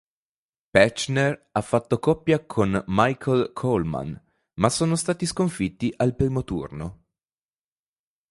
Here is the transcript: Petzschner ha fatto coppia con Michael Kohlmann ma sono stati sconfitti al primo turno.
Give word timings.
Petzschner 0.73 1.49
ha 1.51 1.61
fatto 1.61 1.99
coppia 1.99 2.43
con 2.43 2.83
Michael 2.87 3.53
Kohlmann 3.53 4.15
ma 4.55 4.69
sono 4.71 4.95
stati 4.95 5.27
sconfitti 5.27 5.93
al 5.95 6.15
primo 6.15 6.43
turno. 6.43 7.03